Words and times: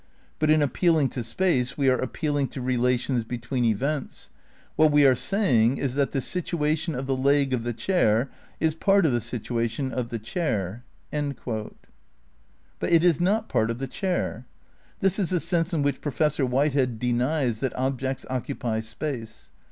But 0.39 0.49
in 0.49 0.63
appealing 0.63 1.09
to 1.09 1.23
space 1.23 1.77
we 1.77 1.87
are 1.87 1.99
appealing 1.99 2.47
to 2.47 2.59
relations 2.61 3.23
between 3.23 3.63
events. 3.63 4.31
What 4.75 4.91
we 4.91 5.05
are 5.05 5.13
saying 5.13 5.77
is 5.77 5.93
that 5.93 6.09
the 6.11 6.17
situa 6.17 6.75
tion 6.75 6.95
of 6.95 7.05
the 7.05 7.15
leg 7.15 7.53
of 7.53 7.63
the 7.63 7.71
chair 7.71 8.27
is 8.59 8.73
part 8.73 9.05
of 9.05 9.11
the 9.11 9.21
situation 9.21 9.91
of 9.91 10.09
the 10.09 10.17
chair."' 10.17 10.83
But 11.45 11.75
it 12.91 13.03
is 13.03 13.21
not 13.21 13.47
part 13.47 13.69
of 13.69 13.77
the 13.77 13.85
chair. 13.85 14.47
This 15.01 15.19
is 15.19 15.29
the 15.29 15.39
sense 15.39 15.71
in 15.71 15.83
which 15.83 16.01
Professor 16.01 16.47
Whitehead 16.47 16.97
denies 16.97 17.59
that 17.59 17.75
objects 17.77 18.25
occupy 18.27 18.79
space. 18.79 19.51